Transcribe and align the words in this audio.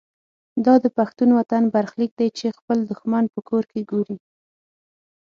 دا 0.65 0.73
د 0.83 0.85
پښتون 0.97 1.29
وطن 1.39 1.63
برخلیک 1.75 2.11
دی 2.19 2.29
چې 2.37 2.55
خپل 2.57 2.77
دښمن 2.91 3.23
په 3.33 3.39
کور 3.49 3.63
کې 3.71 3.81
ګوري. 3.91 4.17